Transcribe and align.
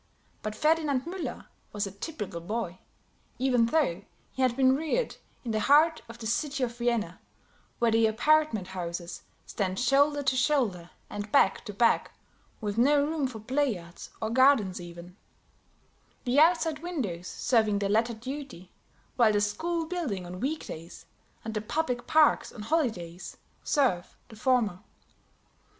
But 0.41 0.55
Ferdinand 0.55 1.05
Müller 1.05 1.45
was 1.73 1.85
a 1.85 1.91
typical 1.91 2.41
boy, 2.41 2.79
even 3.37 3.67
though 3.67 4.03
he 4.31 4.41
had 4.41 4.57
been 4.57 4.75
reared 4.75 5.17
in 5.43 5.51
the 5.51 5.59
heart 5.59 6.01
of 6.09 6.17
the 6.17 6.25
city 6.25 6.63
of 6.63 6.75
Vienna, 6.75 7.19
where 7.77 7.91
the 7.91 8.07
apartment 8.07 8.69
houses 8.69 9.21
stand 9.45 9.77
shoulder 9.79 10.23
to 10.23 10.35
shoulder, 10.35 10.89
and 11.07 11.31
back 11.31 11.63
to 11.65 11.71
back, 11.75 12.13
with 12.59 12.79
no 12.79 13.05
room 13.05 13.27
for 13.27 13.39
play 13.39 13.75
yards 13.75 14.09
or 14.19 14.31
gardens, 14.31 14.81
even; 14.81 15.17
the 16.23 16.39
outside 16.39 16.79
windows 16.79 17.27
serving 17.27 17.77
the 17.77 17.87
latter 17.87 18.15
duty, 18.15 18.71
while 19.17 19.31
the 19.31 19.39
school 19.39 19.85
building 19.85 20.25
on 20.25 20.39
week 20.39 20.65
days, 20.65 21.05
and 21.45 21.53
the 21.53 21.61
public 21.61 22.07
parks 22.07 22.51
on 22.51 22.63
holidays, 22.63 23.37
serve 23.63 24.17
the 24.29 24.35
former. 24.35 24.79